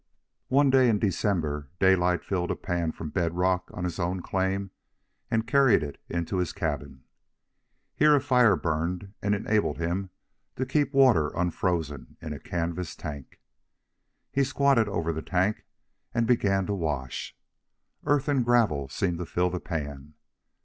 One 0.47 0.71
day 0.71 0.89
in 0.89 0.97
December 0.97 1.69
Daylight 1.77 2.25
filled 2.25 2.49
a 2.49 2.55
pan 2.55 2.91
from 2.91 3.11
bed 3.11 3.35
rock 3.35 3.69
on 3.71 3.83
his 3.83 3.99
own 3.99 4.23
claim 4.23 4.71
and 5.29 5.45
carried 5.45 5.83
it 5.83 6.01
into 6.09 6.37
his 6.37 6.53
cabin. 6.53 7.03
Here 7.93 8.15
a 8.15 8.19
fire 8.19 8.55
burned 8.55 9.13
and 9.21 9.35
enabled 9.35 9.77
him 9.77 10.09
to 10.55 10.65
keep 10.65 10.91
water 10.91 11.29
unfrozen 11.35 12.17
in 12.19 12.33
a 12.33 12.39
canvas 12.39 12.95
tank. 12.95 13.39
He 14.31 14.43
squatted 14.43 14.89
over 14.89 15.13
the 15.13 15.21
tank 15.21 15.65
and 16.15 16.25
began 16.25 16.65
to 16.65 16.73
wash. 16.73 17.37
Earth 18.03 18.27
and 18.27 18.43
gravel 18.43 18.89
seemed 18.89 19.19
to 19.19 19.25
fill 19.27 19.51
the 19.51 19.59
pan. 19.59 20.15